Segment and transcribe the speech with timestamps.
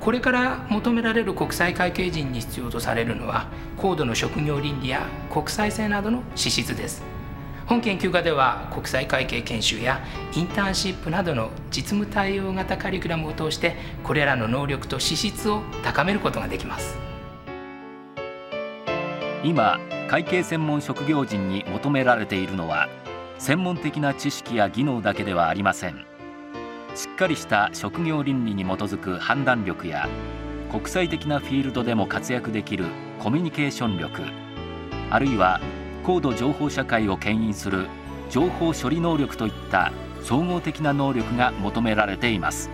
[0.00, 7.02] これから求められる国際会計人に必要とされるのは高度の職業倫理や国際性などの資質です。
[7.66, 10.00] 本研究科では国際会計研修や
[10.34, 16.98] インターンシップなどの実務対応型カリキュラムを通してこれらの能力と資質を高めることができます。
[19.44, 22.88] 今会計専門職業人に求められているのは
[23.38, 26.09] 専門的な知識や技能だけではありません。
[26.94, 30.08] しっかりした職業倫理に基づく判断力や
[30.70, 32.86] 国際的なフィールドでも活躍できる
[33.18, 34.22] コミュニケーション力
[35.10, 35.60] あるいは
[36.04, 37.88] 高度情報社会を牽引する
[38.30, 42.70] 情報処理能力といった総合的な能力が求められています。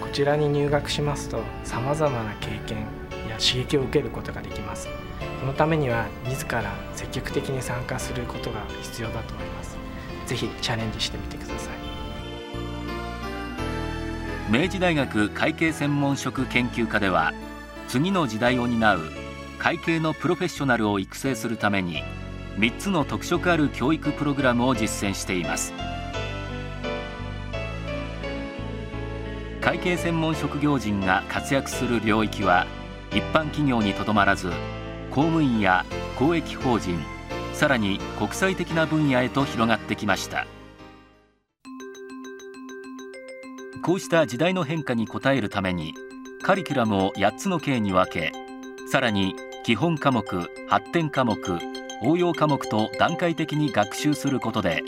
[0.00, 2.86] こちらに入学しますとさまざまな経験
[3.28, 4.88] や刺激を受けることができます。
[5.40, 6.62] そのためには自ら
[6.94, 9.76] 積極的に参加することが必要だと思います。
[10.26, 11.83] ぜひチャレンジしてみてください。
[14.50, 17.32] 明治大学会計専門職研究科では
[17.88, 19.00] 次の時代を担う
[19.58, 22.02] 会計のプロフェッショナルを育成するために
[22.58, 25.72] 3つの特色ある教育プログラムを実践しています。
[29.62, 32.66] 会計専門職業人が活躍する領域は
[33.12, 34.50] 一般企業にとどまらず
[35.10, 35.86] 公務員や
[36.18, 36.98] 公益法人
[37.54, 40.46] さらに国際的な分野へと広がってきました。
[43.84, 45.92] こうした時代の変化に応えるために
[46.42, 48.32] カリキュラムを8つの系に分け
[48.90, 51.36] さらに基本科目発展科目
[52.02, 54.82] 応用科目と段階的に学習することで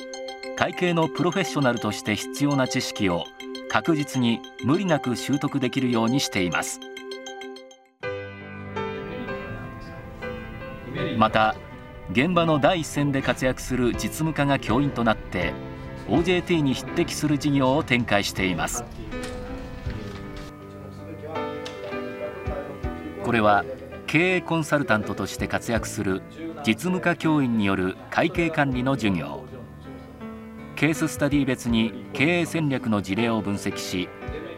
[0.57, 3.25] 会計のプロフェッショナルとして必要な知識を
[3.69, 6.81] 確実に無理なく習得できるようにしています。
[11.19, 11.55] また
[12.13, 15.53] 現場の第一線で活躍する実務家が教員となって
[16.09, 18.85] OJT に匹敵する事業を展開しています。
[23.25, 23.65] これは
[24.07, 26.23] 経営コンサルタントとして活躍する
[26.65, 29.45] 実務家教員による会計管理の授業。
[30.77, 34.09] ケーススタディ別に経営戦略の事例を分析し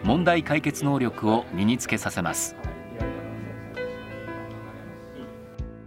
[0.02, 2.56] 問題解決能力を身につけさせます。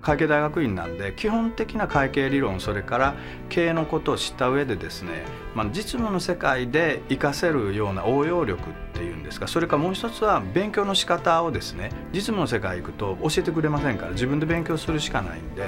[0.01, 3.15] 会計大学院なんで基本的な会計理論それから
[3.49, 5.23] 経営のことを知った上でですね、
[5.55, 15.67] まあ、実務の世界で活かせるような応用力っていうんですかそれからもう一つは勉強の仕方をですね実務の世界行くと教えてくれませんから自分で勉強するしかないんで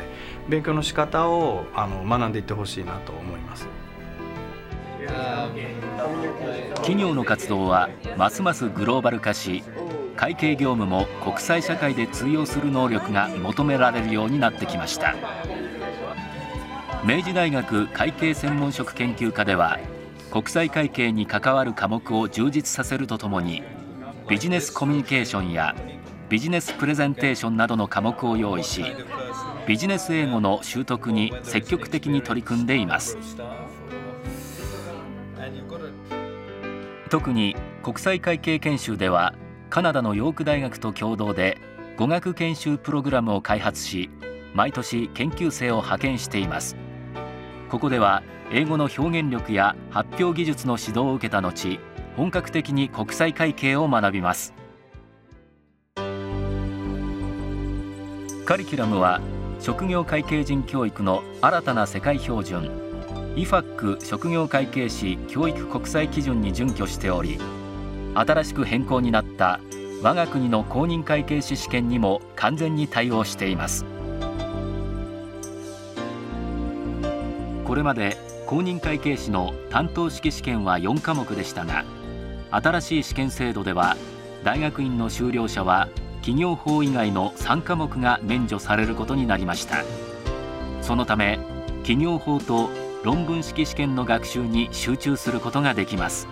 [0.49, 3.67] 勉強の仕方をあの学んでいってほしいなと思います。
[6.75, 9.63] 企業の活動はますますグローバル化し
[10.16, 15.16] 会計業務も国際社会で通用する能力が求められるようになってきました。
[17.06, 19.78] 明治大学会計専門職研究科では
[20.31, 23.62] 国際会計に関わる科目を充実させるとともに
[24.29, 25.75] ビジネスコミュニケーションや
[26.29, 28.85] ビジネスプレゼンテーションなどの科目を用意し
[29.68, 33.18] ビジネス英語の習得に積極的に取り組んでいます。
[37.09, 39.35] 特に国際会計研修では
[39.73, 41.57] カナダのヨーク大学と共同で
[41.97, 44.11] 語学研修プログラムを開発し
[44.53, 46.78] 毎年研究生を派遣しています。
[47.72, 51.79] ここでは英語の表現力や発表技術の指導を受けた後
[52.16, 54.53] 本格的に国際会計を学びます。
[58.45, 59.22] カリキュラムは
[59.59, 62.69] 職業会計人教育の新たな世界標準。
[63.35, 67.40] IFAC 職業会計士教育国際基準に準拠しており
[68.16, 69.59] 新しく変更になった
[70.01, 73.85] 我が国の公認会計士試験にも完全に対応しています。
[77.66, 81.85] これまで公認会計士の担当式試験は4科目でしたが
[82.52, 83.96] 新しい試験制度では
[84.43, 85.87] 大学院の修了者は
[86.17, 89.84] 企業法以外の3科目が免除されることになりました。
[90.82, 91.40] そのため
[91.84, 92.70] 企業法と
[93.03, 96.28] 論文式試験の学習に集中することができます。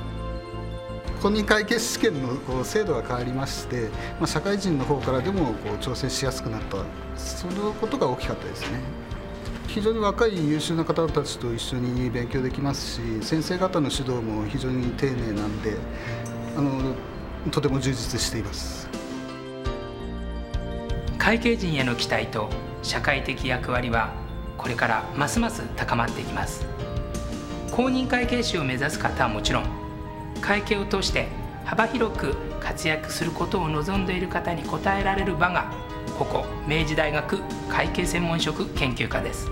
[1.21, 3.89] 公認会計試験のこう制度が変わりまして、
[4.19, 6.77] まあ、社会人の方からでもこう調整しやすくなった。
[7.15, 8.79] そのことが大きかったですね。
[9.67, 15.77] 非常に若い優秀な方たちと一緒に勉強できますし先生方の指導も非常に丁寧なんで
[16.57, 16.93] あの
[17.51, 18.89] とても充実しています。
[21.19, 22.49] 会計人への期待と
[22.81, 24.11] 社会的役割は
[24.57, 26.65] これからますます高まっていきます。
[27.69, 29.80] 公認会計士を目指す方はもちろん
[30.41, 31.27] 会計を通して
[31.65, 35.71] 幅広く活躍することを望んでいる方に応えられる場が
[36.17, 39.49] ここ明治大学会計専門職研究科です。